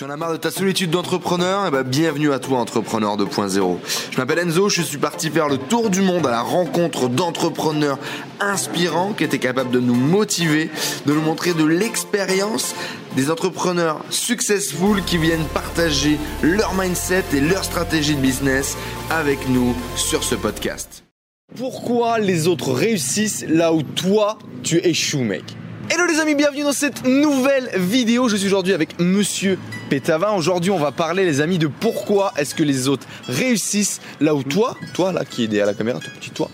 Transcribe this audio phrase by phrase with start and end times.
[0.00, 1.66] Tu en as marre de ta solitude d'entrepreneur?
[1.68, 3.76] Eh ben, bienvenue à toi, Entrepreneur 2.0.
[4.10, 7.98] Je m'appelle Enzo, je suis parti faire le tour du monde à la rencontre d'entrepreneurs
[8.40, 10.70] inspirants qui étaient capables de nous motiver,
[11.04, 12.74] de nous montrer de l'expérience,
[13.14, 18.78] des entrepreneurs successful qui viennent partager leur mindset et leur stratégie de business
[19.10, 21.04] avec nous sur ce podcast.
[21.58, 25.44] Pourquoi les autres réussissent là où toi tu échoues, mec?
[25.92, 28.28] Hello les amis, bienvenue dans cette nouvelle vidéo.
[28.28, 29.58] Je suis aujourd'hui avec Monsieur
[29.88, 30.30] Pétavin.
[30.30, 34.44] Aujourd'hui, on va parler, les amis, de pourquoi est-ce que les autres réussissent là où
[34.44, 36.48] toi, toi là qui est à la caméra, tout petit toi,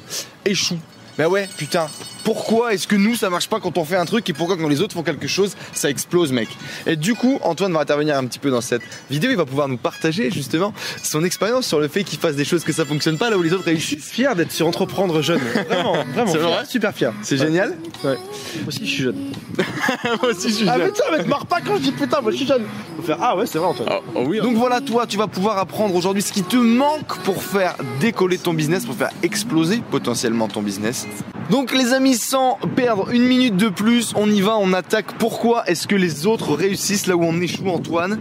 [0.47, 0.79] échoue.
[1.19, 1.87] Ben ouais, putain,
[2.27, 4.67] pourquoi est-ce que nous ça marche pas quand on fait un truc et pourquoi quand
[4.67, 6.49] les autres font quelque chose ça explose mec
[6.85, 9.69] Et du coup Antoine va intervenir un petit peu dans cette vidéo, il va pouvoir
[9.69, 13.17] nous partager justement son expérience sur le fait qu'il fasse des choses que ça fonctionne
[13.17, 14.11] pas là où les autres réussissent.
[14.11, 16.33] Fier d'être sur entreprendre jeune, vraiment, vraiment.
[16.33, 16.49] C'est fier.
[16.51, 17.13] vrai super fier.
[17.23, 18.17] C'est génial Ouais.
[18.17, 19.31] Moi aussi je suis jeune.
[20.05, 20.87] Moi aussi je suis Ah jeune.
[20.89, 22.65] mais tiens mec, marre pas quand je dis putain, moi je suis jeune.
[22.97, 23.89] Faut faire ah ouais c'est vrai Antoine.
[23.89, 24.41] Ah, oh oui.
[24.41, 28.39] Donc voilà, toi, tu vas pouvoir apprendre aujourd'hui ce qui te manque pour faire décoller
[28.39, 31.07] ton business, pour faire exploser potentiellement ton business.
[31.51, 35.13] Donc les amis, sans perdre une minute de plus, on y va, on attaque.
[35.19, 38.19] Pourquoi est-ce que les autres réussissent là où on échoue, Antoine?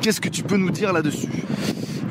[0.00, 1.28] Qu'est-ce que tu peux nous dire là-dessus?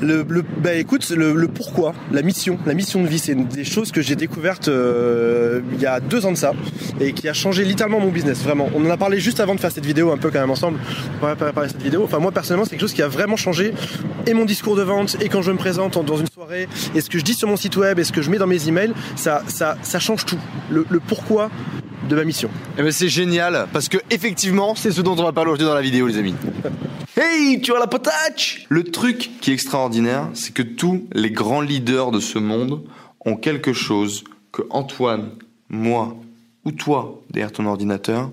[0.02, 3.46] Le, le- bah écoute, le, le pourquoi, la mission, la mission de vie, c'est une
[3.48, 6.54] des choses que j'ai découvertes euh, il y a deux ans de ça
[7.00, 8.68] et qui a changé littéralement mon business, vraiment.
[8.76, 10.80] On en a parlé juste avant de faire cette vidéo un peu quand même ensemble.
[11.22, 12.02] On va préparer cette vidéo.
[12.04, 13.74] Enfin moi personnellement, c'est quelque chose qui a vraiment changé
[14.26, 17.02] et mon discours de vente et quand je me présente en- dans une soirée et
[17.02, 18.68] ce que je dis sur mon site web et ce que je mets dans mes
[18.68, 20.40] emails, ça, ça, ça change tout.
[20.70, 21.50] Le, le pourquoi
[22.10, 22.50] de ma mission.
[22.78, 25.76] Eh ben c'est génial, parce que effectivement, c'est ce dont on va parler aujourd'hui dans
[25.76, 26.36] la vidéo, les amis.
[27.16, 31.62] Hey, tu as la potache Le truc qui est extraordinaire, c'est que tous les grands
[31.62, 32.82] leaders de ce monde
[33.26, 35.32] ont quelque chose que Antoine,
[35.70, 36.18] moi
[36.66, 38.32] ou toi, derrière ton ordinateur,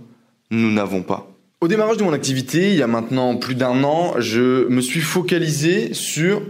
[0.50, 1.30] nous n'avons pas.
[1.60, 5.00] Au démarrage de mon activité, il y a maintenant plus d'un an, je me suis
[5.00, 6.40] focalisé sur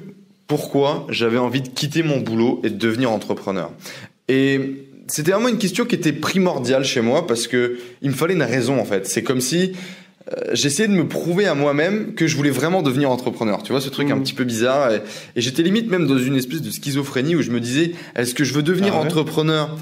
[0.48, 3.70] pourquoi j'avais envie de quitter mon boulot et de devenir entrepreneur.
[4.28, 8.34] Et c'était vraiment une question qui était primordiale chez moi parce que il me fallait
[8.34, 9.06] une raison en fait.
[9.06, 9.72] C'est comme si
[10.30, 13.62] euh, j'essayais de me prouver à moi-même que je voulais vraiment devenir entrepreneur.
[13.62, 14.22] Tu vois ce truc un Mhm.
[14.24, 15.02] petit peu bizarre et,
[15.36, 18.44] et j'étais limite même dans une espèce de schizophrénie où je me disais est-ce que
[18.44, 19.06] je veux devenir Ah ouais?
[19.06, 19.76] entrepreneur?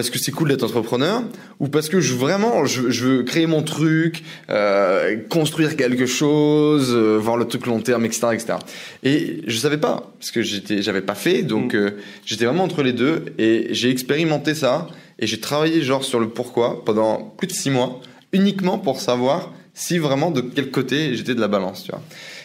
[0.00, 1.22] Parce que c'est cool d'être entrepreneur
[1.58, 6.94] ou parce que je vraiment je, je veux créer mon truc, euh, construire quelque chose,
[6.94, 8.54] euh, voir le truc long terme, etc., etc.
[9.02, 11.76] Et je savais pas parce que j'étais j'avais pas fait donc Mm.
[11.76, 11.90] euh,
[12.24, 14.86] j'étais vraiment entre les deux et j'ai expérimenté ça
[15.18, 18.00] et j'ai travaillé genre sur le pourquoi pendant plus de six mois
[18.32, 22.00] uniquement pour savoir si vraiment de quel côté j'étais de la balance, tu vois.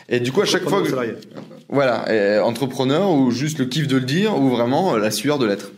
[0.10, 0.92] Et du coup à chaque fois que
[1.70, 5.72] voilà, entrepreneur ou juste le kiff de le dire ou vraiment la sueur de l'être.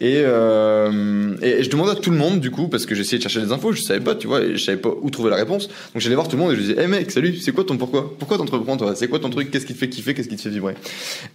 [0.00, 3.22] Et, euh, et je demandais à tout le monde du coup parce que j'essayais de
[3.22, 5.36] chercher des infos, je savais pas, tu vois, et je savais pas où trouver la
[5.36, 5.68] réponse.
[5.68, 7.76] Donc j'allais voir tout le monde et je disais, hé mec, salut, c'est quoi ton
[7.76, 8.14] pourquoi?
[8.18, 8.94] Pourquoi t'entreprends toi?
[8.94, 9.50] C'est quoi ton truc?
[9.50, 10.14] Qu'est-ce qui te fait kiffer?
[10.14, 10.74] Qu'est-ce qui te fait vibrer?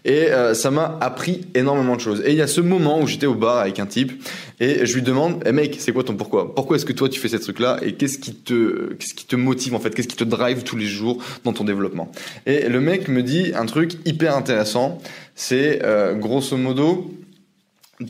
[0.04, 2.24] Et euh, ça m'a appris énormément de choses.
[2.26, 4.12] Et il y a ce moment où j'étais au bar avec un type
[4.60, 6.56] et je lui demande, hé mec, c'est quoi ton pourquoi?
[6.56, 9.26] Pourquoi est-ce que toi tu fais ces trucs là et qu'est-ce qui te qu'est-ce qui
[9.26, 9.94] te motive en fait?
[9.94, 12.12] Qu'est-ce qui te drive tous les jours dans ton développement?
[12.48, 15.00] Et le mec me dit un truc hyper intéressant,
[15.36, 17.12] c'est euh, grosso modo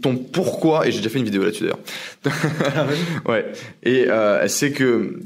[0.02, 1.80] ton pourquoi et j'ai déjà fait une vidéo là-dessus d'ailleurs.
[3.28, 3.46] ouais.
[3.84, 5.20] Et euh, c'est que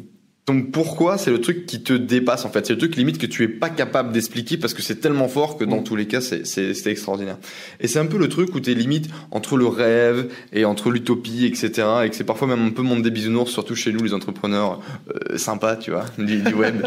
[0.49, 2.65] ton pourquoi, c'est le truc qui te dépasse en fait.
[2.65, 5.57] C'est le truc limite que tu es pas capable d'expliquer parce que c'est tellement fort
[5.57, 7.37] que dans tous les cas, c'est extraordinaire.
[7.79, 11.45] Et c'est un peu le truc où t'es limite entre le rêve et entre l'utopie,
[11.45, 11.87] etc.
[12.03, 14.81] Et que c'est parfois même un peu monde des bisounours, surtout chez nous les entrepreneurs
[15.09, 16.83] euh, sympas, tu vois, du, du web.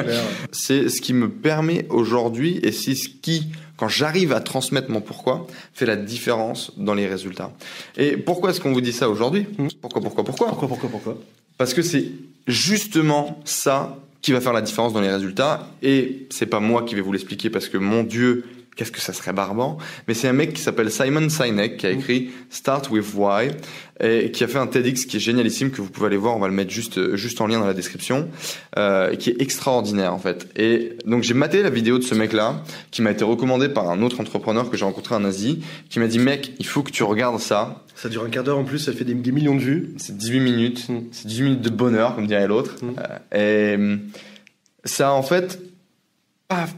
[0.52, 3.48] c'est ce qui me permet aujourd'hui et c'est ce qui,
[3.82, 7.50] quand j'arrive à transmettre mon pourquoi, fait la différence dans les résultats.
[7.96, 9.44] Et pourquoi est-ce qu'on vous dit ça aujourd'hui?
[9.58, 9.70] Mhm.
[9.80, 10.46] Pourquoi, pourquoi, pourquoi?
[10.46, 11.18] Pourquoi, pourquoi, pourquoi?
[11.58, 12.04] Parce que c'est
[12.46, 15.66] justement ça qui va faire la différence dans les résultats.
[15.82, 18.44] Et c'est pas moi qui vais vous l'expliquer parce que mon Dieu,
[18.76, 19.78] qu'est-ce que ça serait barbant.
[20.08, 23.50] Mais c'est un mec qui s'appelle Simon Sinek qui a écrit Start with Why
[24.00, 26.36] et qui a fait un TEDx qui est génialissime que vous pouvez aller voir.
[26.36, 28.28] On va le mettre juste juste en lien dans la description,
[28.78, 30.48] euh, qui est extraordinaire en fait.
[30.56, 34.02] Et donc j'ai maté la vidéo de ce mec-là qui m'a été recommandé par un
[34.02, 37.02] autre entrepreneur que j'ai rencontré en Asie, qui m'a dit mec, il faut que tu
[37.02, 37.84] regardes ça.
[37.94, 39.94] Ça dure un quart d'heure en plus, ça fait des, des millions de vues.
[39.98, 40.88] C'est 18 minutes.
[40.88, 40.98] Mm.
[41.12, 42.76] C'est 18 minutes de bonheur, comme dirait l'autre.
[42.82, 42.94] Mm.
[43.34, 43.96] Euh,
[44.84, 45.60] et ça, en fait,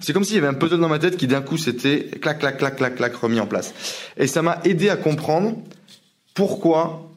[0.00, 2.38] c'est comme s'il y avait un puzzle dans ma tête qui d'un coup s'était clac,
[2.38, 3.74] clac, clac, clac, clac, remis en place.
[4.16, 5.56] Et ça m'a aidé à comprendre
[6.34, 7.13] pourquoi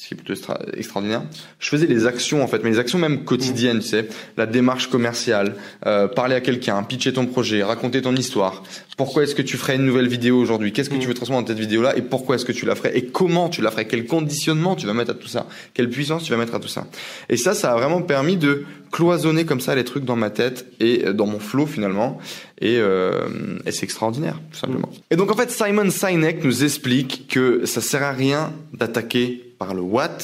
[0.00, 1.24] ce qui est plutôt extra- extraordinaire.
[1.58, 4.08] Je faisais les actions en fait, mais les actions même quotidiennes, tu sais,
[4.38, 8.62] la démarche commerciale, euh, parler à quelqu'un, pitcher ton projet, raconter ton histoire.
[8.96, 10.72] Pourquoi est-ce que tu ferais une nouvelle vidéo aujourd'hui?
[10.72, 11.98] Qu'est-ce que tu veux transformer dans cette vidéo-là?
[11.98, 12.96] Et pourquoi est-ce que tu la ferais?
[12.96, 13.86] Et comment tu la ferais?
[13.86, 15.46] Quel conditionnement tu vas mettre à tout ça?
[15.74, 16.86] Quelle puissance tu vas mettre à tout ça?
[17.28, 20.64] Et ça, ça a vraiment permis de cloisonner comme ça les trucs dans ma tête
[20.80, 22.18] et euh, dans mon flow finalement.
[22.58, 23.28] Et, euh,
[23.66, 24.88] et c'est extraordinaire, tout simplement.
[25.10, 29.74] Et donc en fait, Simon Sinek nous explique que ça sert à rien d'attaquer par
[29.74, 30.18] le what,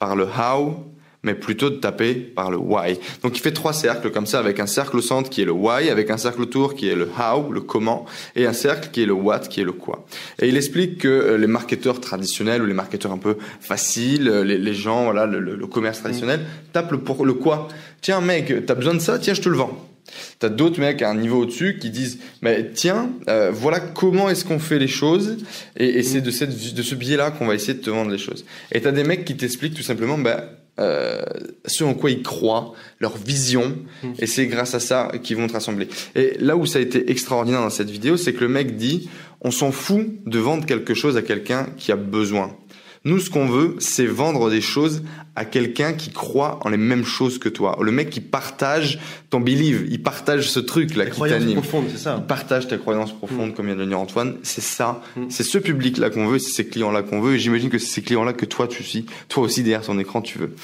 [0.00, 0.74] par le how,
[1.22, 2.98] mais plutôt de taper par le why.
[3.22, 5.52] Donc il fait trois cercles comme ça, avec un cercle au centre qui est le
[5.52, 9.02] why, avec un cercle autour qui est le how, le comment, et un cercle qui
[9.02, 10.04] est le what, qui est le quoi.
[10.42, 14.42] Et il explique que euh, les marketeurs traditionnels ou les marketeurs un peu faciles, euh,
[14.42, 16.40] les, gens, voilà, le, commerce traditionnel,
[16.72, 17.68] tapent pour, le quoi.
[18.00, 19.89] Tiens mec, t'as besoin de ça, tiens je te le vends.
[20.38, 24.44] T'as d'autres mecs à un niveau au-dessus qui disent, mais tiens, euh, voilà comment est-ce
[24.44, 25.38] qu'on fait les choses,
[25.76, 28.18] et, et c'est de, cette, de ce biais-là qu'on va essayer de te vendre les
[28.18, 28.44] choses.
[28.72, 31.22] Et t'as des mecs qui t'expliquent tout simplement, bah, euh,
[31.66, 33.76] ce en quoi ils croient, leur vision,
[34.18, 35.88] et c'est grâce à ça qu'ils vont te rassembler.
[36.14, 39.10] Et là où ça a été extraordinaire dans cette vidéo, c'est que le mec dit,
[39.42, 42.56] on s'en fout de vendre quelque chose à quelqu'un qui a besoin.
[43.04, 45.02] Nous, ce qu'on veut, c'est vendre des choses
[45.40, 47.78] à quelqu'un qui croit en les mêmes choses que toi.
[47.80, 48.98] Le mec qui partage
[49.30, 51.54] ton believe, il partage ce truc-là La qui croyance t'anime.
[51.60, 52.16] profonde, c'est ça.
[52.18, 54.34] Il partage ta croyance profonde, comme vient de le dire Antoine.
[54.42, 55.00] C'est ça,
[55.30, 57.36] c'est ce public-là qu'on veut, c'est ces clients-là qu'on veut.
[57.36, 60.20] Et j'imagine que c'est ces clients-là que toi, tu suis, toi aussi derrière ton écran,
[60.20, 60.54] tu veux.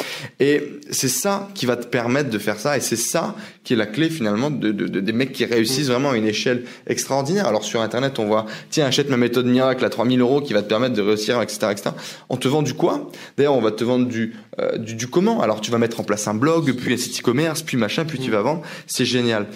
[0.41, 2.77] Et c'est ça qui va te permettre de faire ça.
[2.77, 3.35] Et c'est ça
[3.65, 6.27] qui est la clé finalement de, de- de- des mecs qui réussissent vraiment à une
[6.27, 7.47] échelle extraordinaire.
[7.47, 10.63] Alors sur Internet, on voit, tiens, achète ma méthode miracle à 3000 euros qui va
[10.63, 11.91] te permettre de réussir, etc., etc.
[12.29, 13.11] On te vend du quoi?
[13.37, 15.41] D'ailleurs, on va te vendre du, euh, du, du comment.
[15.41, 18.19] Alors tu vas mettre en place un blog, puis un site e-commerce, puis machin, puis
[18.19, 18.63] tu vas vendre.
[18.87, 19.47] C'est génial.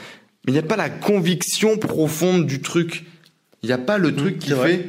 [0.47, 3.05] Mais il n'y a pas la conviction profonde du truc.
[3.63, 4.69] Il n'y a pas le truc qui vrai.
[4.69, 4.89] fait,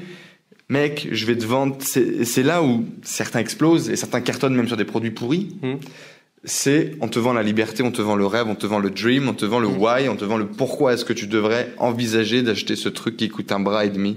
[0.69, 1.77] mec, je vais te vendre.
[1.79, 5.55] C'est c'est là où certains explosent et certains cartonnent même sur des produits pourris.
[5.61, 5.73] Mm.
[6.43, 8.89] C'est on te vend la liberté, on te vend le rêve, on te vend le
[8.89, 11.71] dream, on te vend le why, on te vend le pourquoi est-ce que tu devrais
[11.77, 14.15] envisager d'acheter ce truc qui coûte un bras et demi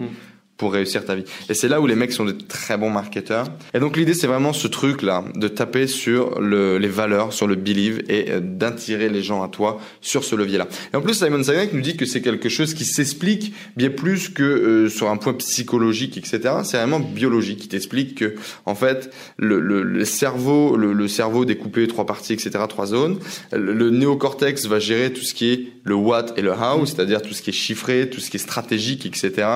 [0.57, 1.25] pour réussir ta vie.
[1.49, 3.47] Et c'est là où les mecs sont de très bons marketeurs.
[3.75, 7.47] Et donc l'idée c'est vraiment ce truc là de taper sur le, les valeurs, sur
[7.47, 10.69] le believe et euh, d'attirer les gens à toi sur ce levier là.
[10.93, 14.29] Et en plus Simon Sinek nous dit que c'est quelque chose qui s'explique bien plus
[14.29, 16.41] que euh, sur un point psychologique etc.
[16.63, 17.65] C'est vraiment biologique.
[17.65, 18.35] Il t'explique que
[18.65, 22.51] en fait le, le, le cerveau le, cerveau découpé trois parties etc.
[22.69, 23.19] trois zones.
[23.53, 27.35] Le néocortex va gérer tout ce qui est le what et le how, c'est-à-dire tout
[27.35, 29.47] ce qui est chiffré, tout ce qui est stratégique etc.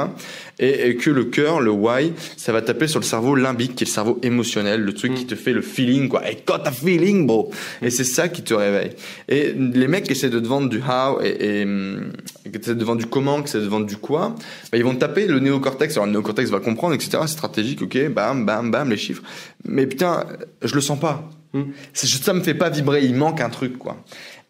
[0.58, 3.84] Et, et que le cœur, le why, ça va taper sur le cerveau limbique, qui
[3.84, 6.26] est le cerveau émotionnel, le truc qui te fait le feeling, quoi.
[6.26, 7.50] Hey, got a feeling, bro.
[7.82, 8.92] Et c'est ça qui te réveille.
[9.28, 12.12] Et les mecs qui essaient de te vendre du how et, et hum,
[12.44, 14.34] qui essaient de te vendre du comment, qui essaient de te vendre du quoi,
[14.72, 15.94] bah, ils vont taper le néocortex.
[15.96, 17.18] Alors le néocortex va comprendre, etc.
[17.22, 19.22] C'est stratégique, ok, bam, bam, bam, les chiffres.
[19.64, 20.26] Mais putain,
[20.62, 21.30] je le sens pas.
[21.94, 23.04] Juste, ça me fait pas vibrer.
[23.04, 24.04] Il manque un truc, quoi.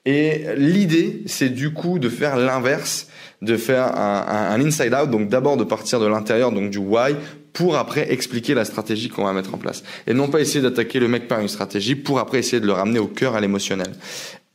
[0.05, 3.09] Et l'idée, c'est du coup de faire l'inverse,
[3.41, 6.79] de faire un, un, un inside out, donc d'abord de partir de l'intérieur, donc du
[6.79, 7.15] why,
[7.53, 9.83] pour après expliquer la stratégie qu'on va mettre en place.
[10.07, 12.73] Et non pas essayer d'attaquer le mec par une stratégie, pour après essayer de le
[12.73, 13.93] ramener au cœur, à l'émotionnel.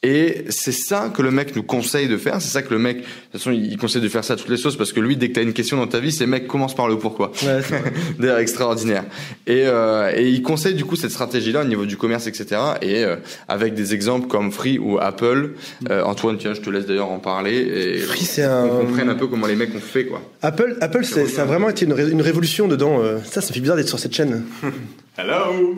[0.06, 2.42] Et c'est ça que le mec nous conseille de faire.
[2.42, 4.50] C'est ça que le mec, de toute façon, il conseille de faire ça à toutes
[4.50, 6.46] les sauces parce que lui, dès que t'as une question dans ta vie, c'est mec
[6.48, 7.32] commence par le pourquoi.
[7.44, 7.62] Ouais.
[8.20, 9.06] D'ailleurs, extraordinaire.
[9.48, 12.60] Et, euh, et il conseille du coup cette stratégie-là au niveau du commerce, etc.
[12.82, 13.16] Et euh,
[13.48, 15.52] avec des exemples comme Free ou Apple.
[15.90, 17.56] Euh, Antoine, tiens, je te laisse d'ailleurs en parler.
[17.56, 20.22] Et Free, c'est un- comprenne un peu comment les mecs ont fait, quoi.
[20.42, 23.02] Apple, Apple, c'est- ça a vraiment été une, ré- une révolution dedans.
[23.02, 23.20] euh.
[23.24, 24.44] Ça, ça fait bizarre d'être sur cette chaîne.
[25.15, 25.75] Hello.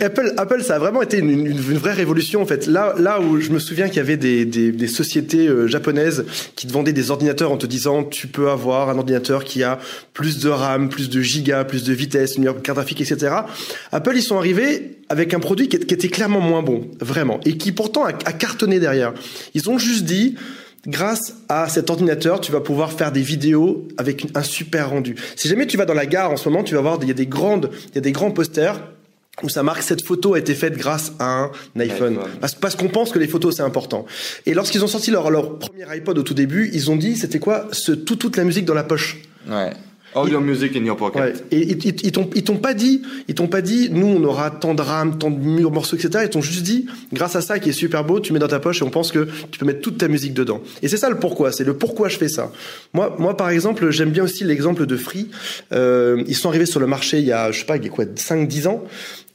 [0.00, 2.66] Apple, Apple, ça a vraiment été une, une- une vraie révolution en fait.
[2.66, 6.24] Là, là où je me souviens qu'il y avait des, des, des sociétés euh, japonaises
[6.54, 9.78] qui te vendaient des ordinateurs en te disant tu peux avoir un ordinateur qui a
[10.14, 13.34] plus de RAM, plus de gigas, plus de vitesse, une meilleure carte graphique, etc.
[13.92, 17.72] Apple, ils sont arrivés avec un produit qui, était clairement moins bon, vraiment, et qui
[17.72, 19.12] pourtant a cartonné derrière.
[19.52, 20.34] Ils ont juste dit
[20.86, 25.16] grâce à cet ordinateur, tu vas pouvoir faire des vidéos avec un super rendu.
[25.36, 27.10] Si jamais tu vas dans la gare en ce moment, tu vas voir, il y
[27.10, 28.80] a des grandes, il y a des grands posters
[29.42, 32.14] où ça marque cette photo a été faite grâce à un iPhone.
[32.14, 32.30] iPhone.
[32.40, 34.06] Parce, parce qu'on pense que les photos c'est important.
[34.46, 37.38] Et lorsqu'ils ont sorti leur, leur premier iPod au tout début, ils ont dit c'était
[37.38, 39.18] quoi ce, tout, toute la musique dans la poche.
[39.48, 39.72] Ouais.
[40.14, 41.20] All your music in your pocket.
[41.20, 41.32] Ouais.
[41.50, 44.24] Et ils, ils, ils t'ont ils t'ont pas dit, ils t'ont pas dit, nous on
[44.24, 46.24] aura tant de RAM, tant de mur- morceaux, etc.
[46.24, 48.58] Ils t'ont juste dit, grâce à ça qui est super beau, tu mets dans ta
[48.60, 50.62] poche et on pense que tu peux mettre toute ta musique dedans.
[50.80, 52.50] Et c'est ça le pourquoi, c'est le pourquoi je fais ça.
[52.94, 55.28] Moi, moi par exemple, j'aime bien aussi l'exemple de Free.
[55.72, 57.86] Euh, ils sont arrivés sur le marché il y a, je sais pas, il y
[57.86, 58.84] a quoi, 5-10 ans.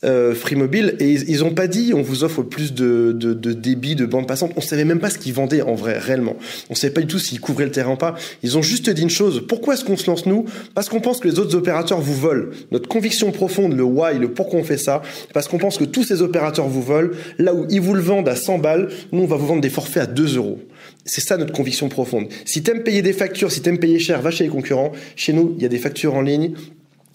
[0.03, 3.33] Euh, Free Mobile et ils, ils ont pas dit on vous offre plus de, de,
[3.33, 4.51] de débit de bande passante.
[4.55, 6.35] On savait même pas ce qu'ils vendaient en vrai réellement.
[6.69, 8.15] On savait pas du tout s'ils couvraient le terrain ou pas.
[8.43, 9.43] Ils ont juste dit une chose.
[9.47, 10.45] Pourquoi est-ce qu'on se lance nous?
[10.73, 12.47] Parce qu'on pense que les autres opérateurs vous volent.
[12.71, 15.01] Notre conviction profonde, le why, le pourquoi on fait ça,
[15.33, 17.11] parce qu'on pense que tous ces opérateurs vous volent.
[17.37, 19.69] Là où ils vous le vendent à 100 balles, nous on va vous vendre des
[19.69, 20.59] forfaits à 2 euros.
[21.05, 22.27] C'est ça notre conviction profonde.
[22.45, 24.91] Si t'aimes payer des factures, si t'aimes payer cher, va chez les concurrents.
[25.15, 26.53] Chez nous, il y a des factures en ligne.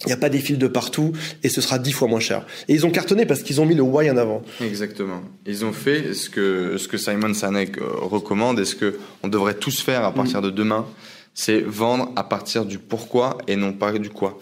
[0.03, 1.13] Il n'y a pas des fils de partout
[1.43, 2.45] et ce sera dix fois moins cher.
[2.67, 4.43] Et ils ont cartonné parce qu'ils ont mis le why en avant.
[4.61, 5.21] Exactement.
[5.45, 9.27] Ils ont fait ce que, ce que Simon Sinek euh, recommande et ce que on
[9.27, 10.85] devrait tous faire à partir de demain,
[11.33, 14.37] c'est vendre à partir du pourquoi et non pas du quoi.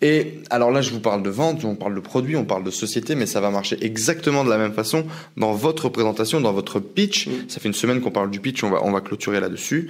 [0.00, 2.70] Et alors là, je vous parle de vente, on parle de produit, on parle de
[2.70, 6.78] société, mais ça va marcher exactement de la même façon dans votre présentation, dans votre
[6.78, 7.28] pitch.
[7.48, 9.88] Ça fait une semaine qu'on parle du pitch, on va, on va clôturer là-dessus.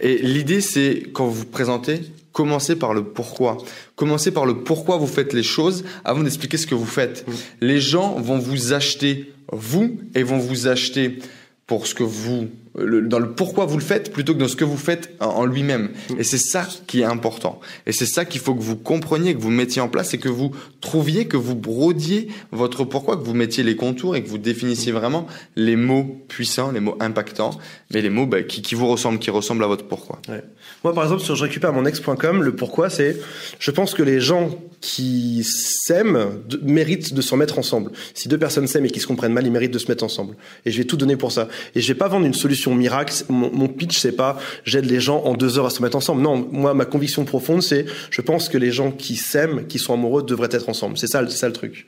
[0.00, 2.02] Et l'idée, c'est quand vous vous présentez,
[2.38, 3.56] commencez par le pourquoi.
[3.96, 7.26] Commencez par le pourquoi vous faites les choses avant d'expliquer ce que vous faites.
[7.60, 11.18] Les gens vont vous acheter vous et vont vous acheter
[11.66, 12.46] pour ce que vous
[12.78, 15.26] le- dans le pourquoi vous le faites plutôt que dans ce que vous faites en,
[15.26, 15.90] en lui-même.
[16.18, 17.60] Et c'est ça qui est important.
[17.86, 20.28] Et c'est ça qu'il faut que vous compreniez, que vous mettiez en place et que
[20.28, 24.38] vous trouviez, que vous brodiez votre pourquoi, que vous mettiez les contours et que vous
[24.38, 27.50] définissiez vraiment les mots puissants, les mots impactants,
[27.92, 30.20] mais les mots bah, qui, qui vous ressemblent, qui ressemblent à votre pourquoi.
[30.28, 30.42] Ouais.
[30.84, 33.16] Moi, par exemple, sur je récupère mon ex.com, le pourquoi, c'est
[33.58, 37.90] je pense que les gens qui s'aiment de- méritent de s'en mettre ensemble.
[38.14, 40.36] Si deux personnes s'aiment et qui se comprennent mal, ils méritent de se mettre ensemble.
[40.64, 41.48] Et je vais tout donner pour ça.
[41.74, 43.14] Et je vais pas vendre une solution miracle.
[43.28, 46.22] Mon, mon pitch, c'est pas j'aide les gens en deux heures à se mettre ensemble.
[46.22, 49.94] Non, moi, ma conviction profonde, c'est je pense que les gens qui s'aiment, qui sont
[49.94, 50.98] amoureux, devraient être ensemble.
[50.98, 51.86] C'est ça, c'est ça le truc.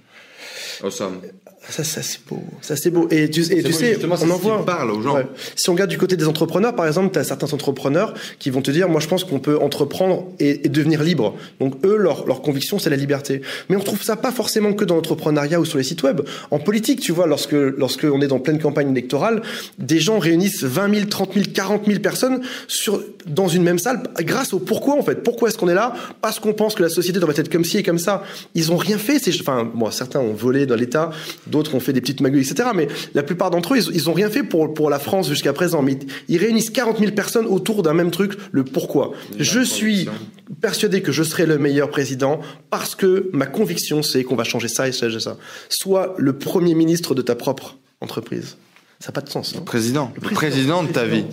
[0.82, 1.20] Awesome.
[1.68, 2.42] Ça, ça c'est beau.
[2.62, 3.06] Ça, c'est beau.
[3.10, 4.64] Et tu, et tu moi, sais, on en voit.
[4.64, 5.16] parle aux gens.
[5.16, 5.26] Ouais.
[5.54, 8.62] Si on regarde du côté des entrepreneurs, par exemple, tu as certains entrepreneurs qui vont
[8.62, 11.36] te dire, moi, je pense qu'on peut entreprendre et, et devenir libre.
[11.60, 13.42] Donc, eux, leur, leur conviction, c'est la liberté.
[13.68, 16.22] Mais on trouve ça pas forcément que dans l'entrepreneuriat ou sur les sites web.
[16.50, 19.42] En politique, tu vois, lorsque, lorsque on est dans pleine campagne électorale,
[19.78, 24.02] des gens réunissent 20 000, 30 000, 40 000 personnes sur, dans une même salle
[24.20, 25.22] grâce au pourquoi, en fait.
[25.22, 25.92] Pourquoi est-ce qu'on est là?
[26.22, 28.22] Parce qu'on pense que la société doit être comme ci et comme ça.
[28.54, 29.20] Ils ont rien fait.
[29.40, 31.10] Enfin, bon, certains ont volé dans l'État,
[31.46, 32.70] d'autres ont fait des petites magouilles, etc.
[32.74, 35.52] Mais la plupart d'entre eux, ils, ils ont rien fait pour, pour la France jusqu'à
[35.52, 35.82] présent.
[35.82, 35.98] Mais
[36.28, 39.12] ils réunissent 40 000 personnes autour d'un même truc, le pourquoi.
[39.38, 40.08] Je suis
[40.60, 44.68] persuadé que je serai le meilleur président parce que ma conviction, c'est qu'on va changer
[44.68, 45.36] ça et ça et ça.
[45.68, 48.56] Sois le premier ministre de ta propre entreprise.
[48.98, 49.54] Ça n'a pas de sens.
[49.56, 49.62] hein.
[49.64, 51.24] Président, le président de ta vie.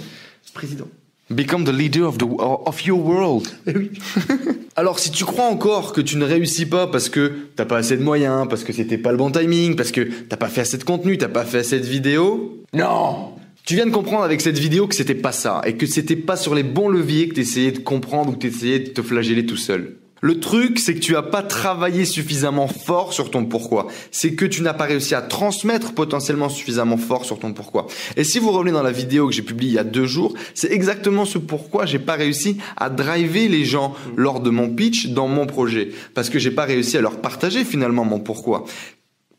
[0.53, 0.87] Président.
[1.29, 3.49] Become the leader of, the, of your world.
[3.67, 3.91] Eh oui.
[4.77, 7.97] Alors, si tu crois encore que tu ne réussis pas parce que t'as pas assez
[7.97, 10.77] de moyens, parce que c'était pas le bon timing, parce que t'as pas fait assez
[10.77, 13.33] de contenu, t'as pas fait assez de vidéos, non
[13.65, 16.37] Tu viens de comprendre avec cette vidéo que c'était pas ça, et que c'était pas
[16.37, 19.57] sur les bons leviers que t'essayais de comprendre ou que t'essayais de te flageller tout
[19.57, 19.97] seul.
[20.21, 23.87] Le truc, c'est que tu as pas travaillé suffisamment fort sur ton pourquoi.
[24.11, 27.87] C'est que tu n'as pas réussi à transmettre potentiellement suffisamment fort sur ton pourquoi.
[28.15, 30.33] Et si vous revenez dans la vidéo que j'ai publiée il y a deux jours,
[30.53, 35.07] c'est exactement ce pourquoi j'ai pas réussi à driver les gens lors de mon pitch
[35.07, 35.89] dans mon projet.
[36.13, 38.65] Parce que j'ai pas réussi à leur partager finalement mon pourquoi.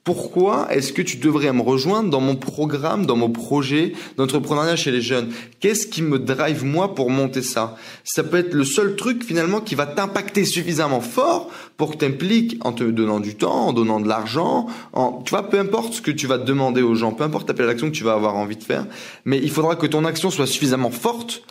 [0.05, 4.91] Pourquoi est-ce que tu devrais me rejoindre dans mon programme, dans mon projet d'entrepreneuriat chez
[4.91, 5.31] les jeunes?
[5.61, 7.77] Qu'est-ce qui me drive moi pour monter ça?
[8.05, 12.07] Ça peut être le seul truc finalement qui va t'impacter suffisamment fort pour que tu
[12.07, 15.95] impliques en te donnant du temps, en donnant de l'argent, en tu vois peu importe
[15.95, 18.57] ce que tu vas demander aux gens, peu importe l'action que tu vas avoir envie
[18.57, 18.87] de faire,
[19.25, 21.43] mais il faudra que ton action soit suffisamment forte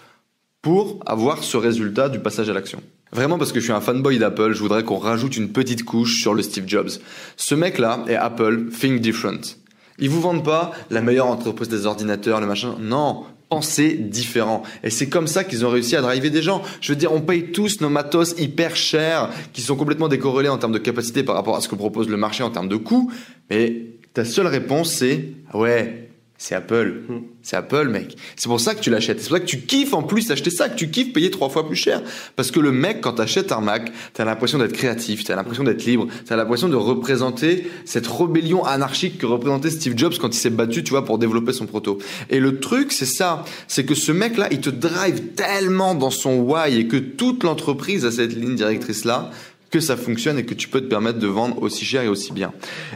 [0.68, 2.84] pour avoir ce résultat du passage à l'action.
[3.14, 6.20] Vraiment parce que je suis un fanboy d'Apple, je voudrais qu'on rajoute une petite couche
[6.20, 6.90] sur le Steve Jobs.
[7.38, 9.56] Ce mec-là est Apple Think Different.
[9.98, 12.76] Ils vous vendent pas la meilleure entreprise des ordinateurs, le machin.
[12.82, 14.64] Non, pensez différent.
[14.84, 16.62] Et c'est comme ça qu'ils ont réussi à driver des gens.
[16.82, 20.58] Je veux dire, on paye tous nos matos hyper chers, qui sont complètement décorrélés en
[20.58, 23.10] termes de capacité par rapport à ce que propose le marché en termes de coûts.
[23.50, 23.84] Mais
[24.14, 26.07] ta seule réponse, c'est ouais,
[26.38, 27.02] c'est Apple.
[27.42, 28.16] C'est Apple, mec.
[28.36, 29.20] C'est pour ça que tu l'achètes.
[29.22, 31.50] C'est pour ça que tu kiffes en plus acheter ça, que tu kiffes payer trois
[31.50, 32.04] fois plus cher.
[32.36, 35.86] Parce que le mec, quand t'achètes un Mac, t'as l'impression d'être créatif, t'as l'impression d'être
[35.86, 40.52] libre, t'as l'impression de représenter cette rébellion anarchique que représentait Steve Jobs quand il s'est
[40.52, 41.98] battu, tu vois, pour développer son proto.
[42.30, 43.44] Et le truc, c'est ça.
[43.68, 48.06] C'est que ce mec-là, il te drive tellement dans son why et que toute l'entreprise
[48.06, 49.32] a cette ligne directrice-là
[49.70, 52.32] que ça fonctionne et que tu peux te permettre de vendre aussi cher et aussi
[52.32, 52.54] bien.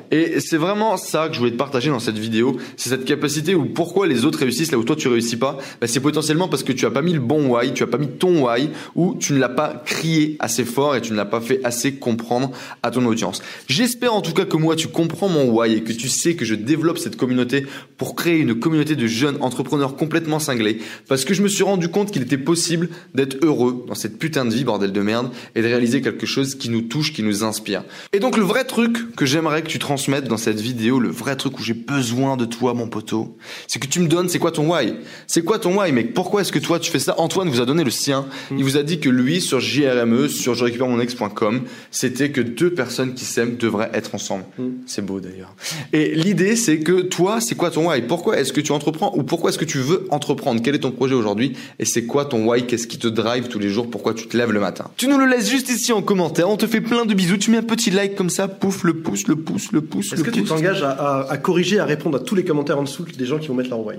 [0.09, 3.55] Et c'est vraiment ça que je voulais te partager dans cette vidéo, c'est cette capacité
[3.55, 6.63] où pourquoi les autres réussissent là où toi tu réussis pas, bah, c'est potentiellement parce
[6.63, 9.15] que tu as pas mis le bon why, tu as pas mis ton why ou
[9.19, 12.51] tu ne l'as pas crié assez fort et tu ne l'as pas fait assez comprendre
[12.83, 13.41] à ton audience.
[13.67, 16.45] J'espère en tout cas que moi tu comprends mon why et que tu sais que
[16.45, 17.65] je développe cette communauté
[17.97, 21.89] pour créer une communauté de jeunes entrepreneurs complètement cinglés parce que je me suis rendu
[21.89, 25.61] compte qu'il était possible d'être heureux dans cette putain de vie bordel de merde et
[25.61, 27.83] de réaliser quelque chose qui nous touchent, qui nous inspirent.
[28.13, 31.35] Et donc le vrai truc que j'aimerais que tu transmettes dans cette vidéo, le vrai
[31.35, 33.37] truc où j'ai besoin de toi, mon poteau,
[33.67, 34.93] c'est que tu me donnes, c'est quoi ton why?
[35.27, 37.15] C'est quoi ton why, mec Pourquoi est-ce que toi tu fais ça?
[37.19, 38.25] Antoine vous a donné le sien.
[38.49, 38.57] Mm.
[38.57, 41.61] Il vous a dit que lui, sur JRME, sur je récupère mon ex.com,
[41.91, 44.45] c'était que deux personnes qui s'aiment devraient être ensemble.
[44.57, 44.69] Mm.
[44.85, 45.53] C'est beau d'ailleurs.
[45.93, 48.01] Et l'idée, c'est que toi, c'est quoi ton why?
[48.01, 49.13] Pourquoi est-ce que tu entreprends?
[49.15, 50.61] Ou pourquoi est-ce que tu veux entreprendre?
[50.63, 51.53] Quel est ton projet aujourd'hui?
[51.79, 52.65] Et c'est quoi ton why?
[52.65, 53.89] Qu'est-ce qui te drive tous les jours?
[53.89, 54.85] Pourquoi tu te lèves le matin?
[54.97, 56.49] Tu nous le laisses juste ici en commentaire.
[56.51, 57.37] On te fait plein de bisous.
[57.37, 60.11] Tu mets un petit like comme ça, pouf, le pouce, le pouce, le pouce.
[60.11, 63.05] Est-ce que tu t'engages à, à, corriger, à répondre à tous les commentaires en dessous
[63.05, 63.95] des gens qui vont mettre leur why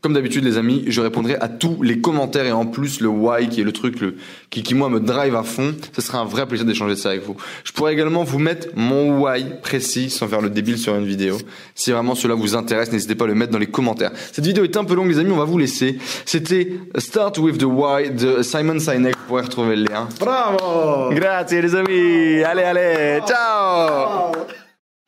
[0.00, 3.48] comme d'habitude, les amis, je répondrai à tous les commentaires et en plus le why
[3.48, 4.16] qui est le truc le,
[4.48, 5.74] qui, qui moi me drive à fond.
[5.92, 7.36] Ce sera un vrai plaisir d'échanger ça avec vous.
[7.64, 11.36] Je pourrais également vous mettre mon why précis sans faire le débile sur une vidéo.
[11.74, 14.12] Si vraiment cela vous intéresse, n'hésitez pas à le mettre dans les commentaires.
[14.32, 15.98] Cette vidéo est un peu longue, les amis, on va vous laisser.
[16.24, 19.14] C'était Start with the Why de Simon Sinek.
[19.16, 20.08] Vous pourrez retrouver le lien.
[20.18, 21.14] Bravo!
[21.14, 22.42] Grazie les amis!
[22.42, 23.20] Allez, allez!
[23.26, 24.32] Ciao.